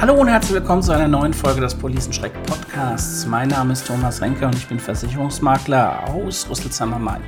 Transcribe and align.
Hallo 0.00 0.14
und 0.14 0.28
herzlich 0.28 0.54
willkommen 0.54 0.82
zu 0.82 0.92
einer 0.92 1.08
neuen 1.08 1.34
Folge 1.34 1.60
des 1.60 1.74
Policenschreck 1.74 2.32
Podcasts. 2.44 3.26
Mein 3.26 3.48
Name 3.48 3.74
ist 3.74 3.86
Thomas 3.86 4.22
Renke 4.22 4.46
und 4.46 4.54
ich 4.54 4.66
bin 4.66 4.80
Versicherungsmakler 4.80 6.08
aus 6.08 6.48
Rüsselsheim 6.48 6.94
am 6.94 7.04
Main. 7.04 7.20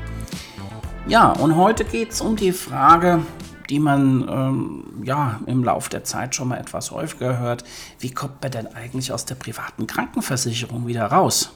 Ja, 1.07 1.33
und 1.33 1.55
heute 1.57 1.85
geht 1.85 2.13
es 2.13 2.23
um 2.23 2.35
die 2.35 2.53
Frage, 2.53 3.27
die 3.69 3.79
man 3.79 4.27
ähm, 4.27 5.03
ja 5.05 5.39
im 5.45 5.63
Laufe 5.63 5.91
der 5.91 6.05
Zeit 6.05 6.35
schon 6.35 6.49
mal 6.49 6.57
etwas 6.57 6.93
häufiger 6.93 7.39
hört. 7.39 7.63
Wie 7.99 8.11
kommt 8.11 8.41
man 8.41 8.51
denn 8.51 8.67
eigentlich 8.69 9.13
aus 9.13 9.27
der 9.27 9.35
privaten 9.35 9.87
Krankenversicherung 9.87 10.87
wieder 10.87 11.05
raus? 11.05 11.55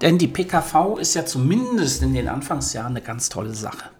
Denn 0.00 0.18
die 0.18 0.26
PKV 0.26 0.98
ist 0.98 1.14
ja 1.14 1.24
zumindest 1.24 2.02
in 2.02 2.14
den 2.14 2.26
Anfangsjahren 2.26 2.96
eine 2.96 3.00
ganz 3.00 3.28
tolle 3.28 3.54
Sache. 3.54 3.90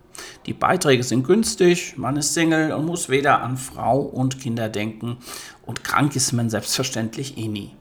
Die 0.47 0.53
Beiträge 0.53 1.03
sind 1.03 1.27
günstig, 1.27 1.95
man 1.97 2.17
ist 2.17 2.35
Single 2.35 2.73
und 2.73 2.87
muss 2.87 3.09
weder 3.09 3.43
an 3.43 3.57
Frau 3.57 4.01
und 4.01 4.41
Kinder 4.41 4.69
denken 4.69 5.19
und 5.65 5.85
krank 5.85 6.17
ist 6.17 6.33
man 6.33 6.51
selbstverständlich 6.51 7.39
eh 7.39 7.49
nie. 7.49 7.77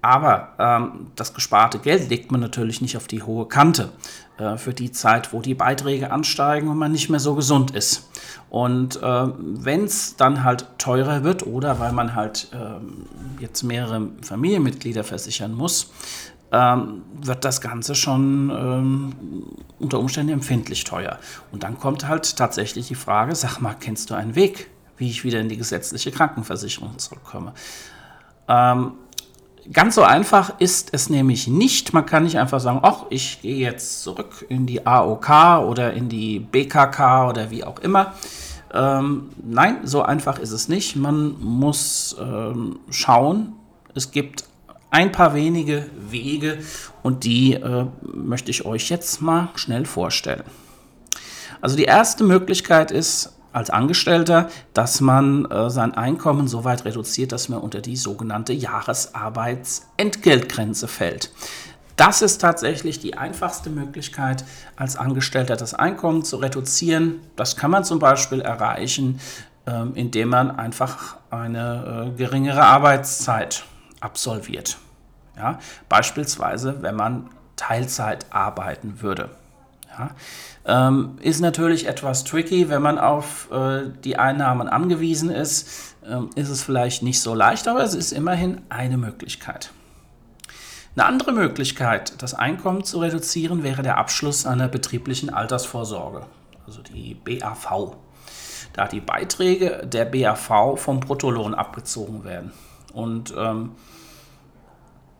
Aber 0.00 0.54
ähm, 0.58 1.10
das 1.16 1.34
gesparte 1.34 1.80
Geld 1.80 2.08
legt 2.08 2.30
man 2.30 2.40
natürlich 2.40 2.80
nicht 2.80 2.96
auf 2.96 3.08
die 3.08 3.22
hohe 3.22 3.46
Kante 3.46 3.90
äh, 4.38 4.56
für 4.56 4.72
die 4.72 4.92
Zeit, 4.92 5.32
wo 5.32 5.40
die 5.40 5.54
Beiträge 5.54 6.12
ansteigen 6.12 6.68
und 6.68 6.78
man 6.78 6.92
nicht 6.92 7.10
mehr 7.10 7.18
so 7.18 7.34
gesund 7.34 7.72
ist. 7.72 8.08
Und 8.48 9.02
äh, 9.02 9.26
wenn 9.36 9.84
es 9.84 10.16
dann 10.16 10.44
halt 10.44 10.66
teurer 10.78 11.24
wird 11.24 11.44
oder 11.44 11.80
weil 11.80 11.92
man 11.92 12.14
halt 12.14 12.48
äh, 12.52 13.42
jetzt 13.42 13.64
mehrere 13.64 14.08
Familienmitglieder 14.22 15.02
versichern 15.02 15.52
muss, 15.52 15.90
ähm, 16.52 17.02
wird 17.20 17.44
das 17.44 17.60
Ganze 17.60 17.94
schon 17.94 18.50
ähm, 18.50 19.12
unter 19.78 19.98
Umständen 19.98 20.32
empfindlich 20.32 20.84
teuer. 20.84 21.18
Und 21.52 21.62
dann 21.62 21.78
kommt 21.78 22.08
halt 22.08 22.36
tatsächlich 22.36 22.88
die 22.88 22.94
Frage, 22.94 23.34
sag 23.34 23.60
mal, 23.60 23.74
kennst 23.78 24.10
du 24.10 24.14
einen 24.14 24.34
Weg, 24.34 24.70
wie 24.96 25.10
ich 25.10 25.24
wieder 25.24 25.40
in 25.40 25.48
die 25.48 25.56
gesetzliche 25.56 26.10
Krankenversicherung 26.10 26.98
zurückkomme? 26.98 27.52
Ähm, 28.48 28.92
ganz 29.72 29.94
so 29.94 30.02
einfach 30.02 30.58
ist 30.58 30.90
es 30.92 31.10
nämlich 31.10 31.48
nicht. 31.48 31.92
Man 31.92 32.06
kann 32.06 32.24
nicht 32.24 32.38
einfach 32.38 32.60
sagen, 32.60 32.80
ach, 32.82 33.04
ich 33.10 33.42
gehe 33.42 33.58
jetzt 33.58 34.02
zurück 34.02 34.46
in 34.48 34.66
die 34.66 34.86
AOK 34.86 35.66
oder 35.66 35.92
in 35.92 36.08
die 36.08 36.40
BKK 36.40 37.28
oder 37.28 37.50
wie 37.50 37.64
auch 37.64 37.78
immer. 37.80 38.14
Ähm, 38.72 39.30
nein, 39.42 39.78
so 39.84 40.02
einfach 40.02 40.38
ist 40.38 40.52
es 40.52 40.68
nicht. 40.68 40.96
Man 40.96 41.36
muss 41.40 42.16
ähm, 42.20 42.80
schauen. 42.90 43.54
Es 43.94 44.10
gibt 44.10 44.44
ein 44.90 45.12
paar 45.12 45.34
wenige 45.34 45.86
Wege 45.96 46.58
und 47.02 47.24
die 47.24 47.52
äh, 47.54 47.86
möchte 48.02 48.50
ich 48.50 48.64
euch 48.64 48.88
jetzt 48.88 49.20
mal 49.20 49.50
schnell 49.54 49.84
vorstellen. 49.84 50.44
Also 51.60 51.76
die 51.76 51.84
erste 51.84 52.24
Möglichkeit 52.24 52.90
ist 52.90 53.34
als 53.52 53.68
Angestellter, 53.70 54.48
dass 54.74 55.00
man 55.00 55.46
äh, 55.46 55.70
sein 55.70 55.94
Einkommen 55.94 56.48
so 56.48 56.64
weit 56.64 56.84
reduziert, 56.84 57.32
dass 57.32 57.48
man 57.48 57.60
unter 57.60 57.80
die 57.80 57.96
sogenannte 57.96 58.52
Jahresarbeitsentgeltgrenze 58.52 60.86
fällt. 60.86 61.30
Das 61.96 62.20
ist 62.22 62.40
tatsächlich 62.40 63.00
die 63.00 63.18
einfachste 63.18 63.70
Möglichkeit, 63.70 64.44
als 64.76 64.94
Angestellter 64.96 65.56
das 65.56 65.74
Einkommen 65.74 66.22
zu 66.22 66.36
reduzieren. 66.36 67.16
Das 67.34 67.56
kann 67.56 67.72
man 67.72 67.82
zum 67.82 67.98
Beispiel 67.98 68.40
erreichen, 68.40 69.18
äh, 69.66 69.72
indem 69.94 70.28
man 70.28 70.56
einfach 70.56 71.16
eine 71.30 72.12
äh, 72.14 72.16
geringere 72.16 72.62
Arbeitszeit 72.62 73.64
absolviert. 74.00 74.78
Ja? 75.36 75.58
Beispielsweise, 75.88 76.82
wenn 76.82 76.96
man 76.96 77.30
Teilzeit 77.56 78.26
arbeiten 78.30 79.00
würde. 79.00 79.30
Ja? 79.98 80.10
Ähm, 80.64 81.18
ist 81.20 81.40
natürlich 81.40 81.86
etwas 81.86 82.24
tricky, 82.24 82.68
wenn 82.68 82.82
man 82.82 82.98
auf 82.98 83.50
äh, 83.50 83.90
die 84.04 84.16
Einnahmen 84.18 84.68
angewiesen 84.68 85.30
ist, 85.30 85.94
ähm, 86.06 86.30
ist 86.34 86.48
es 86.48 86.62
vielleicht 86.62 87.02
nicht 87.02 87.20
so 87.20 87.34
leicht, 87.34 87.68
aber 87.68 87.82
es 87.82 87.94
ist 87.94 88.12
immerhin 88.12 88.60
eine 88.68 88.96
Möglichkeit. 88.96 89.70
Eine 90.94 91.06
andere 91.06 91.32
Möglichkeit, 91.32 92.20
das 92.22 92.34
Einkommen 92.34 92.82
zu 92.82 92.98
reduzieren, 92.98 93.62
wäre 93.62 93.82
der 93.82 93.98
Abschluss 93.98 94.46
einer 94.46 94.68
betrieblichen 94.68 95.30
Altersvorsorge, 95.32 96.26
also 96.66 96.82
die 96.82 97.14
BAV. 97.14 97.96
Da 98.72 98.86
die 98.86 99.00
Beiträge 99.00 99.86
der 99.86 100.04
BAV 100.04 100.76
vom 100.76 101.00
Bruttolohn 101.00 101.54
abgezogen 101.54 102.24
werden. 102.24 102.52
Und 102.92 103.34
ähm, 103.36 103.72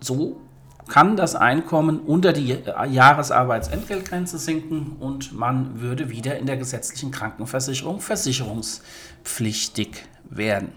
so 0.00 0.40
kann 0.88 1.16
das 1.16 1.34
Einkommen 1.34 2.00
unter 2.00 2.32
die 2.32 2.56
Jahresarbeitsentgeltgrenze 2.88 4.38
sinken 4.38 4.96
und 4.98 5.38
man 5.38 5.80
würde 5.80 6.10
wieder 6.10 6.38
in 6.38 6.46
der 6.46 6.56
gesetzlichen 6.56 7.10
Krankenversicherung 7.10 8.00
versicherungspflichtig 8.00 10.04
werden. 10.30 10.72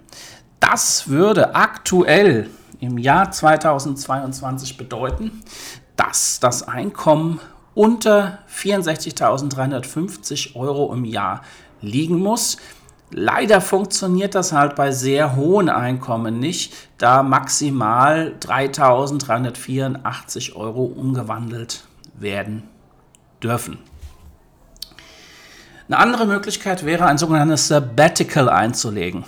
Das 0.59 1.07
würde 1.07 1.56
aktuell 1.56 2.50
im 2.80 2.97
Jahr 2.97 3.31
2022 3.31 4.78
bedeuten, 4.78 5.44
dass 5.96 6.40
das 6.40 6.68
Einkommen 6.68 7.40
unter 7.74 8.40
64.350 8.53 10.56
Euro 10.56 10.94
im 10.94 11.06
Jahr 11.06 11.41
liegen 11.81 12.19
muss. 12.19 12.57
Leider 13.13 13.59
funktioniert 13.59 14.35
das 14.35 14.53
halt 14.53 14.75
bei 14.75 14.91
sehr 14.91 15.35
hohen 15.35 15.67
Einkommen 15.67 16.39
nicht, 16.39 16.73
da 16.97 17.23
maximal 17.23 18.35
3.384 18.39 20.55
Euro 20.55 20.85
umgewandelt 20.85 21.83
werden 22.13 22.63
dürfen. 23.44 23.79
Eine 25.89 25.97
andere 25.97 26.25
Möglichkeit 26.25 26.85
wäre, 26.85 27.05
ein 27.05 27.17
sogenanntes 27.17 27.67
Sabbatical 27.67 28.47
einzulegen. 28.47 29.25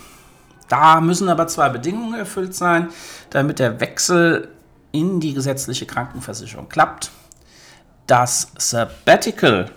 Da 0.68 1.02
müssen 1.02 1.28
aber 1.28 1.46
zwei 1.46 1.68
Bedingungen 1.68 2.14
erfüllt 2.14 2.54
sein, 2.54 2.88
damit 3.28 3.58
der 3.58 3.80
Wechsel 3.80 4.48
in 4.92 5.20
die 5.20 5.34
gesetzliche 5.34 5.84
Krankenversicherung 5.84 6.70
klappt. 6.70 7.10
Das 8.06 8.50
Sabbatical 8.56 9.70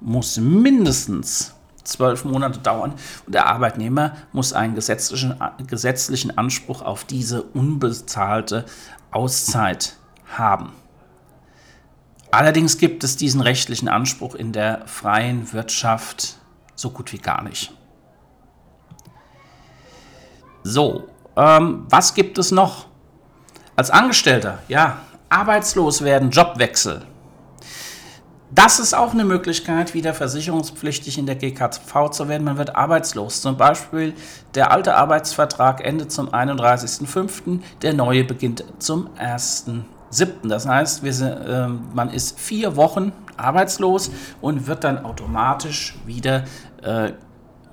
muss 0.00 0.38
mindestens 0.38 1.53
zwölf 1.84 2.24
Monate 2.24 2.58
dauern 2.58 2.94
und 3.26 3.34
der 3.34 3.46
Arbeitnehmer 3.46 4.16
muss 4.32 4.52
einen 4.52 4.74
gesetzlichen, 4.74 5.34
gesetzlichen 5.66 6.36
Anspruch 6.36 6.82
auf 6.82 7.04
diese 7.04 7.42
unbezahlte 7.42 8.64
Auszeit 9.10 9.96
haben. 10.26 10.72
Allerdings 12.30 12.78
gibt 12.78 13.04
es 13.04 13.16
diesen 13.16 13.40
rechtlichen 13.40 13.88
Anspruch 13.88 14.34
in 14.34 14.52
der 14.52 14.86
freien 14.86 15.52
Wirtschaft 15.52 16.38
so 16.74 16.90
gut 16.90 17.12
wie 17.12 17.18
gar 17.18 17.42
nicht. 17.42 17.72
So, 20.64 21.08
ähm, 21.36 21.86
was 21.90 22.14
gibt 22.14 22.38
es 22.38 22.50
noch? 22.50 22.86
Als 23.76 23.90
Angestellter, 23.90 24.60
ja, 24.68 24.98
arbeitslos 25.28 26.02
werden, 26.02 26.30
Jobwechsel, 26.30 27.02
das 28.54 28.78
ist 28.78 28.94
auch 28.94 29.12
eine 29.12 29.24
Möglichkeit, 29.24 29.94
wieder 29.94 30.14
versicherungspflichtig 30.14 31.18
in 31.18 31.26
der 31.26 31.34
GKV 31.34 32.10
zu 32.10 32.28
werden. 32.28 32.44
Man 32.44 32.56
wird 32.56 32.76
arbeitslos. 32.76 33.40
Zum 33.40 33.56
Beispiel 33.56 34.14
der 34.54 34.70
alte 34.70 34.94
Arbeitsvertrag 34.94 35.84
endet 35.84 36.12
zum 36.12 36.28
31.05., 36.28 37.60
der 37.82 37.94
neue 37.94 38.22
beginnt 38.22 38.64
zum 38.78 39.08
1.07. 39.18 40.48
Das 40.48 40.66
heißt, 40.66 41.02
sind, 41.02 41.28
äh, 41.28 41.68
man 41.68 42.10
ist 42.10 42.38
vier 42.38 42.76
Wochen 42.76 43.12
arbeitslos 43.36 44.12
und 44.40 44.68
wird 44.68 44.84
dann 44.84 45.04
automatisch 45.04 45.96
wieder 46.06 46.44
äh, 46.82 47.12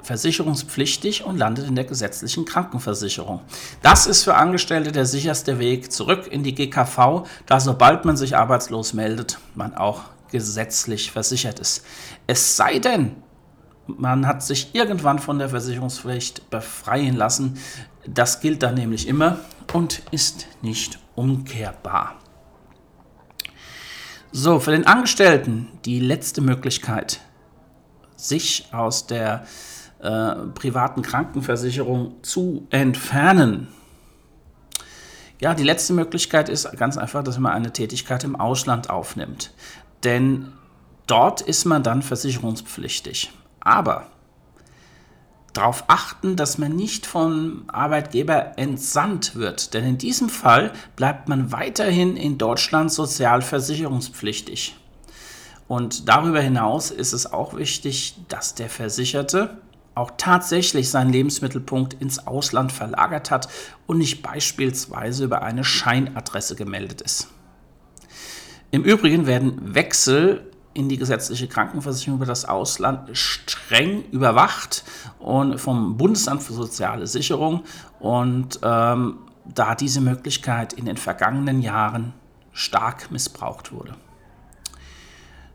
versicherungspflichtig 0.01 1.23
und 1.25 1.37
landet 1.37 1.67
in 1.67 1.75
der 1.75 1.83
gesetzlichen 1.83 2.45
Krankenversicherung. 2.45 3.41
Das 3.83 4.07
ist 4.07 4.23
für 4.23 4.33
Angestellte 4.33 4.91
der 4.91 5.05
sicherste 5.05 5.59
Weg 5.59 5.91
zurück 5.91 6.27
in 6.27 6.41
die 6.41 6.55
GKV, 6.55 7.27
da 7.45 7.59
sobald 7.59 8.05
man 8.05 8.17
sich 8.17 8.35
arbeitslos 8.35 8.93
meldet, 8.93 9.37
man 9.53 9.75
auch 9.75 10.01
gesetzlich 10.31 11.11
versichert 11.11 11.59
ist. 11.59 11.85
Es 12.27 12.57
sei 12.57 12.79
denn, 12.79 13.15
man 13.87 14.27
hat 14.27 14.43
sich 14.43 14.73
irgendwann 14.73 15.19
von 15.19 15.39
der 15.39 15.49
Versicherungspflicht 15.49 16.49
befreien 16.49 17.15
lassen. 17.15 17.57
Das 18.07 18.39
gilt 18.39 18.63
dann 18.63 18.75
nämlich 18.75 19.07
immer 19.07 19.39
und 19.73 20.01
ist 20.11 20.47
nicht 20.61 20.99
umkehrbar. 21.15 22.15
So, 24.31 24.59
für 24.59 24.71
den 24.71 24.87
Angestellten 24.87 25.67
die 25.85 25.99
letzte 25.99 26.41
Möglichkeit, 26.41 27.19
sich 28.15 28.69
aus 28.71 29.07
der 29.07 29.45
äh, 29.99 30.35
privaten 30.53 31.01
Krankenversicherung 31.01 32.23
zu 32.23 32.65
entfernen. 32.69 33.67
Ja, 35.39 35.53
die 35.53 35.63
letzte 35.63 35.93
Möglichkeit 35.93 36.49
ist 36.49 36.71
ganz 36.77 36.97
einfach, 36.97 37.23
dass 37.23 37.39
man 37.39 37.51
eine 37.51 37.73
Tätigkeit 37.73 38.23
im 38.23 38.35
Ausland 38.35 38.89
aufnimmt 38.89 39.51
denn 40.03 40.53
dort 41.07 41.41
ist 41.41 41.65
man 41.65 41.83
dann 41.83 42.01
versicherungspflichtig. 42.01 43.31
Aber 43.59 44.07
darauf 45.53 45.85
achten, 45.87 46.35
dass 46.35 46.57
man 46.57 46.75
nicht 46.75 47.05
vom 47.05 47.63
Arbeitgeber 47.67 48.57
entsandt 48.57 49.35
wird, 49.35 49.73
denn 49.73 49.85
in 49.85 49.97
diesem 49.97 50.29
Fall 50.29 50.71
bleibt 50.95 51.27
man 51.27 51.51
weiterhin 51.51 52.15
in 52.15 52.37
Deutschland 52.37 52.91
sozialversicherungspflichtig. 52.91 54.75
Und 55.67 56.09
darüber 56.09 56.41
hinaus 56.41 56.91
ist 56.91 57.13
es 57.13 57.31
auch 57.31 57.55
wichtig, 57.55 58.15
dass 58.27 58.55
der 58.55 58.69
Versicherte 58.69 59.57
auch 59.95 60.11
tatsächlich 60.17 60.89
seinen 60.89 61.11
Lebensmittelpunkt 61.11 61.93
ins 61.93 62.25
Ausland 62.25 62.71
verlagert 62.71 63.29
hat 63.29 63.49
und 63.87 63.97
nicht 63.97 64.21
beispielsweise 64.21 65.25
über 65.25 65.41
eine 65.41 65.63
Scheinadresse 65.63 66.55
gemeldet 66.55 67.01
ist. 67.01 67.27
Im 68.71 68.83
Übrigen 68.83 69.27
werden 69.27 69.75
Wechsel 69.75 70.49
in 70.73 70.87
die 70.87 70.97
gesetzliche 70.97 71.47
Krankenversicherung 71.47 72.17
über 72.17 72.25
das 72.25 72.45
Ausland 72.45 73.09
streng 73.17 74.05
überwacht 74.11 74.85
und 75.19 75.59
vom 75.59 75.97
Bundesamt 75.97 76.41
für 76.41 76.53
soziale 76.53 77.07
Sicherung 77.07 77.63
und 77.99 78.59
ähm, 78.63 79.17
da 79.43 79.75
diese 79.75 79.99
Möglichkeit 79.99 80.71
in 80.71 80.85
den 80.85 80.95
vergangenen 80.95 81.61
Jahren 81.61 82.13
stark 82.53 83.11
missbraucht 83.11 83.73
wurde. 83.73 83.95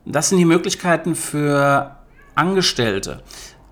Das 0.05 0.29
sind 0.29 0.37
die 0.37 0.45
Möglichkeiten 0.45 1.15
für 1.15 1.95
Angestellte. 2.35 3.23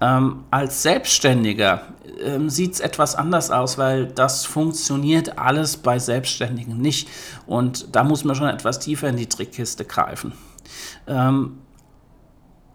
Ähm, 0.02 0.44
als 0.52 0.84
Selbstständiger 0.84 1.82
ähm, 2.22 2.50
sieht 2.50 2.74
es 2.74 2.80
etwas 2.80 3.16
anders 3.16 3.50
aus, 3.50 3.78
weil 3.78 4.08
das 4.08 4.46
funktioniert 4.46 5.38
alles 5.38 5.78
bei 5.78 6.00
Selbstständigen 6.00 6.78
nicht. 6.78 7.08
Und 7.46 7.96
da 7.96 8.04
muss 8.04 8.24
man 8.24 8.36
schon 8.36 8.50
etwas 8.50 8.80
tiefer 8.80 9.08
in 9.10 9.18
die 9.18 9.28
Trickkiste 9.28 9.86
greifen. 9.86 10.34
Ähm, 11.08 11.60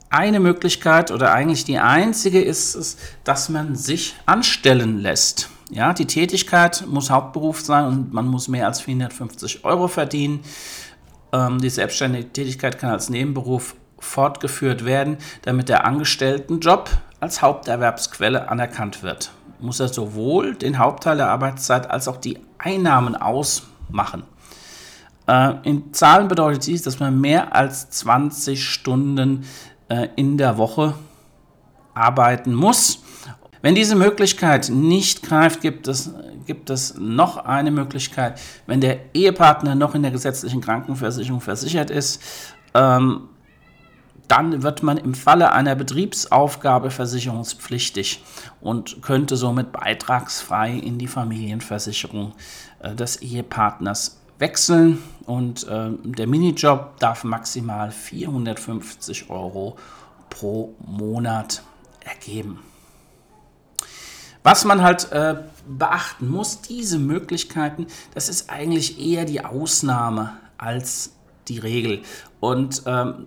eine 0.08 0.40
Möglichkeit 0.40 1.12
oder 1.12 1.32
eigentlich 1.32 1.64
die 1.64 1.78
einzige 1.78 2.40
ist 2.42 2.74
es, 2.74 2.96
dass 3.22 3.48
man 3.48 3.76
sich 3.76 4.16
anstellen 4.26 4.98
lässt. 4.98 5.50
Ja, 5.70 5.92
die 5.92 6.06
Tätigkeit 6.06 6.84
muss 6.88 7.10
Hauptberuf 7.10 7.60
sein 7.60 7.86
und 7.86 8.12
man 8.12 8.26
muss 8.26 8.48
mehr 8.48 8.66
als 8.66 8.80
450 8.80 9.64
Euro 9.64 9.86
verdienen. 9.86 10.40
Ähm, 11.32 11.60
die 11.60 11.70
selbstständige 11.70 12.32
Tätigkeit 12.32 12.78
kann 12.78 12.90
als 12.90 13.08
Nebenberuf 13.08 13.76
fortgeführt 14.00 14.84
werden, 14.84 15.18
damit 15.42 15.68
der 15.68 15.84
Angestelltenjob 15.84 16.90
als 17.20 17.42
Haupterwerbsquelle 17.42 18.48
anerkannt 18.48 19.02
wird. 19.02 19.30
Muss 19.60 19.78
er 19.78 19.88
sowohl 19.88 20.54
den 20.54 20.78
Hauptteil 20.78 21.18
der 21.18 21.28
Arbeitszeit 21.28 21.90
als 21.90 22.08
auch 22.08 22.16
die 22.16 22.38
Einnahmen 22.58 23.14
ausmachen. 23.14 24.24
Äh, 25.26 25.54
in 25.62 25.92
Zahlen 25.92 26.28
bedeutet 26.28 26.66
dies, 26.66 26.82
dass 26.82 26.98
man 26.98 27.20
mehr 27.20 27.54
als 27.54 27.90
20 27.90 28.64
Stunden 28.64 29.44
äh, 29.88 30.08
in 30.16 30.38
der 30.38 30.56
Woche 30.56 30.94
arbeiten 31.94 32.54
muss. 32.54 33.02
Wenn 33.62 33.74
diese 33.74 33.94
Möglichkeit 33.94 34.70
nicht 34.70 35.22
greift, 35.22 35.60
gibt 35.60 35.86
es, 35.86 36.14
gibt 36.46 36.70
es 36.70 36.94
noch 36.98 37.36
eine 37.36 37.70
Möglichkeit, 37.70 38.40
wenn 38.66 38.80
der 38.80 39.14
Ehepartner 39.14 39.74
noch 39.74 39.94
in 39.94 40.02
der 40.02 40.10
gesetzlichen 40.10 40.62
Krankenversicherung 40.62 41.42
versichert 41.42 41.90
ist, 41.90 42.22
ähm, 42.72 43.28
dann 44.30 44.62
wird 44.62 44.84
man 44.84 44.96
im 44.96 45.14
Falle 45.14 45.52
einer 45.52 45.74
Betriebsaufgabe 45.74 46.90
versicherungspflichtig 46.90 48.22
und 48.60 49.02
könnte 49.02 49.36
somit 49.36 49.72
beitragsfrei 49.72 50.70
in 50.72 50.98
die 50.98 51.08
Familienversicherung 51.08 52.34
äh, 52.78 52.94
des 52.94 53.22
Ehepartners 53.22 54.20
wechseln. 54.38 55.02
Und 55.26 55.66
äh, 55.66 55.90
der 56.04 56.28
Minijob 56.28 57.00
darf 57.00 57.24
maximal 57.24 57.90
450 57.90 59.30
Euro 59.30 59.76
pro 60.28 60.76
Monat 60.78 61.62
ergeben. 62.04 62.60
Was 64.44 64.64
man 64.64 64.82
halt 64.82 65.10
äh, 65.10 65.42
beachten 65.66 66.28
muss, 66.28 66.62
diese 66.62 67.00
Möglichkeiten, 67.00 67.88
das 68.14 68.28
ist 68.28 68.48
eigentlich 68.48 69.00
eher 69.00 69.24
die 69.24 69.44
Ausnahme 69.44 70.34
als 70.56 71.16
die 71.48 71.58
Regel. 71.58 72.02
Und 72.38 72.84
ähm, 72.86 73.26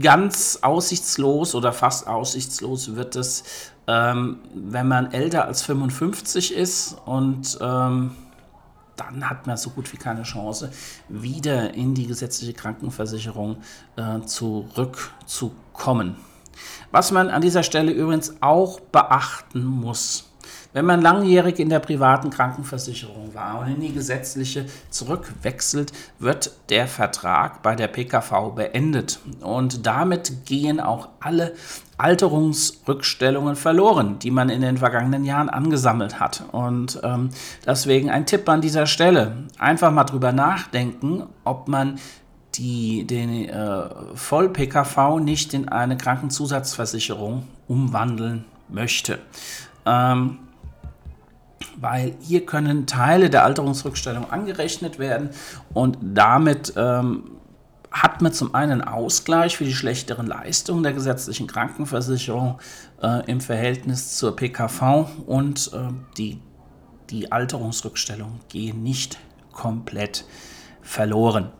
ganz 0.00 0.58
aussichtslos 0.62 1.54
oder 1.54 1.72
fast 1.72 2.06
aussichtslos 2.06 2.94
wird 2.96 3.16
es, 3.16 3.44
ähm, 3.86 4.38
wenn 4.54 4.88
man 4.88 5.12
älter 5.12 5.44
als 5.46 5.62
55 5.62 6.54
ist 6.54 6.96
und 7.04 7.58
ähm, 7.60 8.12
dann 8.96 9.28
hat 9.28 9.46
man 9.46 9.56
so 9.56 9.70
gut 9.70 9.92
wie 9.92 9.96
keine 9.96 10.22
Chance, 10.22 10.70
wieder 11.08 11.74
in 11.74 11.94
die 11.94 12.06
gesetzliche 12.06 12.54
Krankenversicherung 12.54 13.56
äh, 13.96 14.20
zurückzukommen. 14.20 16.16
Was 16.92 17.10
man 17.10 17.28
an 17.28 17.42
dieser 17.42 17.64
Stelle 17.64 17.92
übrigens 17.92 18.36
auch 18.40 18.78
beachten 18.80 19.64
muss, 19.64 20.30
wenn 20.74 20.84
man 20.84 21.00
langjährig 21.00 21.60
in 21.60 21.68
der 21.68 21.78
privaten 21.78 22.30
Krankenversicherung 22.30 23.32
war 23.32 23.60
und 23.60 23.68
in 23.68 23.80
die 23.80 23.94
gesetzliche 23.94 24.66
zurückwechselt, 24.90 25.92
wird 26.18 26.50
der 26.68 26.88
Vertrag 26.88 27.62
bei 27.62 27.76
der 27.76 27.86
PKV 27.86 28.54
beendet. 28.56 29.20
Und 29.40 29.86
damit 29.86 30.44
gehen 30.44 30.80
auch 30.80 31.08
alle 31.20 31.54
Alterungsrückstellungen 31.96 33.54
verloren, 33.54 34.18
die 34.18 34.32
man 34.32 34.48
in 34.48 34.62
den 34.62 34.76
vergangenen 34.76 35.24
Jahren 35.24 35.48
angesammelt 35.48 36.18
hat. 36.18 36.42
Und 36.50 37.00
ähm, 37.04 37.30
deswegen 37.64 38.10
ein 38.10 38.26
Tipp 38.26 38.48
an 38.48 38.60
dieser 38.60 38.86
Stelle. 38.86 39.44
Einfach 39.58 39.92
mal 39.92 40.04
drüber 40.04 40.32
nachdenken, 40.32 41.22
ob 41.44 41.68
man 41.68 42.00
die, 42.56 43.06
den 43.06 43.48
äh, 43.48 43.82
Voll-PKV 44.14 45.20
nicht 45.20 45.54
in 45.54 45.68
eine 45.68 45.96
Krankenzusatzversicherung 45.96 47.46
umwandeln 47.68 48.44
möchte. 48.68 49.20
Ähm, 49.86 50.38
weil 51.76 52.14
hier 52.20 52.46
können 52.46 52.86
Teile 52.86 53.30
der 53.30 53.44
Alterungsrückstellung 53.44 54.30
angerechnet 54.30 54.98
werden 54.98 55.30
und 55.72 55.98
damit 56.00 56.72
ähm, 56.76 57.30
hat 57.94 58.22
man 58.22 58.32
zum 58.32 58.54
einen 58.56 58.82
Ausgleich 58.82 59.56
für 59.56 59.64
die 59.64 59.72
schlechteren 59.72 60.26
Leistungen 60.26 60.82
der 60.82 60.92
gesetzlichen 60.92 61.46
Krankenversicherung 61.46 62.58
äh, 63.00 63.30
im 63.30 63.40
Verhältnis 63.40 64.16
zur 64.16 64.34
PKV 64.34 65.06
und 65.26 65.70
äh, 65.72 65.78
die, 66.18 66.40
die 67.10 67.30
Alterungsrückstellungen 67.30 68.40
gehen 68.48 68.82
nicht 68.82 69.18
komplett 69.52 70.24
verloren. 70.82 71.52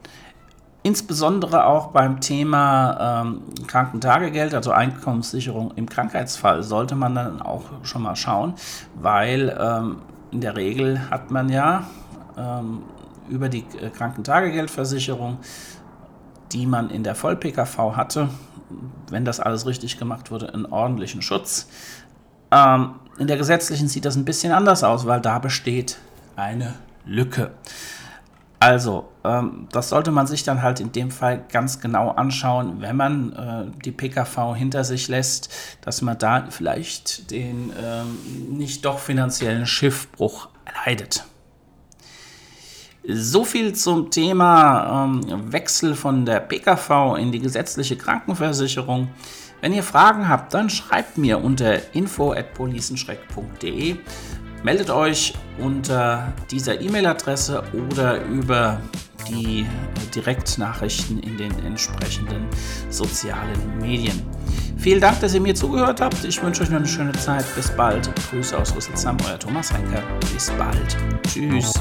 Insbesondere 0.86 1.64
auch 1.64 1.92
beim 1.92 2.20
Thema 2.20 3.22
ähm, 3.24 3.40
Krankentagegeld, 3.66 4.52
also 4.52 4.70
Einkommenssicherung 4.70 5.72
im 5.76 5.88
Krankheitsfall, 5.88 6.62
sollte 6.62 6.94
man 6.94 7.14
dann 7.14 7.40
auch 7.40 7.62
schon 7.84 8.02
mal 8.02 8.14
schauen, 8.16 8.52
weil 8.94 9.56
ähm, 9.58 10.02
in 10.30 10.42
der 10.42 10.56
Regel 10.56 11.10
hat 11.10 11.30
man 11.30 11.48
ja 11.48 11.84
ähm, 12.36 12.82
über 13.30 13.48
die 13.48 13.64
äh, 13.80 13.88
Krankentagegeldversicherung, 13.88 15.38
die 16.52 16.66
man 16.66 16.90
in 16.90 17.02
der 17.02 17.14
Voll-PKV 17.14 17.96
hatte, 17.96 18.28
wenn 19.08 19.24
das 19.24 19.40
alles 19.40 19.66
richtig 19.66 19.98
gemacht 19.98 20.30
wurde, 20.30 20.52
einen 20.52 20.66
ordentlichen 20.66 21.22
Schutz. 21.22 21.66
Ähm, 22.50 22.96
in 23.18 23.26
der 23.26 23.38
gesetzlichen 23.38 23.88
sieht 23.88 24.04
das 24.04 24.16
ein 24.16 24.26
bisschen 24.26 24.52
anders 24.52 24.84
aus, 24.84 25.06
weil 25.06 25.22
da 25.22 25.38
besteht 25.38 25.96
eine 26.36 26.74
Lücke. 27.06 27.52
Also, 28.60 29.08
ähm, 29.24 29.68
das 29.72 29.90
sollte 29.90 30.10
man 30.10 30.26
sich 30.26 30.42
dann 30.42 30.62
halt 30.62 30.80
in 30.80 30.92
dem 30.92 31.10
Fall 31.10 31.44
ganz 31.52 31.80
genau 31.80 32.10
anschauen, 32.10 32.80
wenn 32.80 32.96
man 32.96 33.32
äh, 33.32 33.82
die 33.84 33.92
PKV 33.92 34.54
hinter 34.56 34.84
sich 34.84 35.08
lässt, 35.08 35.52
dass 35.82 36.00
man 36.00 36.18
da 36.18 36.46
vielleicht 36.48 37.30
den 37.30 37.72
ähm, 37.82 38.56
nicht 38.56 38.84
doch 38.84 38.98
finanziellen 38.98 39.66
Schiffbruch 39.66 40.48
erleidet. 40.64 41.24
So 43.06 43.44
viel 43.44 43.74
zum 43.74 44.10
Thema 44.10 45.04
ähm, 45.04 45.52
Wechsel 45.52 45.94
von 45.94 46.24
der 46.24 46.40
PKV 46.40 47.16
in 47.18 47.32
die 47.32 47.40
gesetzliche 47.40 47.96
Krankenversicherung. 47.96 49.08
Wenn 49.60 49.74
ihr 49.74 49.82
Fragen 49.82 50.26
habt, 50.28 50.54
dann 50.54 50.70
schreibt 50.70 51.18
mir 51.18 51.42
unter 51.42 51.94
info@policenschreck.de. 51.94 53.96
Meldet 54.64 54.88
euch 54.88 55.34
unter 55.58 56.32
dieser 56.50 56.80
E-Mail-Adresse 56.80 57.62
oder 57.74 58.24
über 58.24 58.80
die 59.28 59.66
Direktnachrichten 60.14 61.20
in 61.20 61.36
den 61.36 61.52
entsprechenden 61.66 62.46
sozialen 62.88 63.78
Medien. 63.78 64.22
Vielen 64.78 65.02
Dank, 65.02 65.20
dass 65.20 65.34
ihr 65.34 65.40
mir 65.40 65.54
zugehört 65.54 66.00
habt. 66.00 66.24
Ich 66.24 66.42
wünsche 66.42 66.62
euch 66.62 66.70
noch 66.70 66.78
eine 66.78 66.88
schöne 66.88 67.12
Zeit. 67.12 67.44
Bis 67.54 67.70
bald. 67.70 68.10
Grüße 68.30 68.56
aus 68.56 68.74
Rüsselsheim, 68.74 69.18
euer 69.28 69.38
Thomas 69.38 69.72
Henker. 69.72 70.02
Bis 70.32 70.50
bald. 70.52 70.96
Tschüss. 71.26 71.74